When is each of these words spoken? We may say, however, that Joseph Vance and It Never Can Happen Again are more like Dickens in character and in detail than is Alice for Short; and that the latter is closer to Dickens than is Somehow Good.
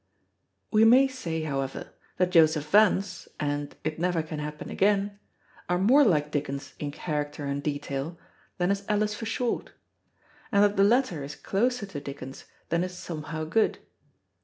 We 0.71 0.83
may 0.83 1.07
say, 1.07 1.43
however, 1.43 1.91
that 2.17 2.31
Joseph 2.31 2.67
Vance 2.71 3.27
and 3.39 3.75
It 3.83 3.99
Never 3.99 4.23
Can 4.23 4.39
Happen 4.39 4.71
Again 4.71 5.19
are 5.69 5.77
more 5.77 6.03
like 6.03 6.31
Dickens 6.31 6.73
in 6.79 6.89
character 6.89 7.43
and 7.43 7.57
in 7.57 7.59
detail 7.59 8.17
than 8.57 8.71
is 8.71 8.83
Alice 8.89 9.13
for 9.13 9.27
Short; 9.27 9.73
and 10.51 10.63
that 10.63 10.75
the 10.75 10.83
latter 10.83 11.23
is 11.23 11.35
closer 11.35 11.85
to 11.85 11.99
Dickens 12.01 12.45
than 12.69 12.83
is 12.83 12.97
Somehow 12.97 13.43
Good. 13.43 13.77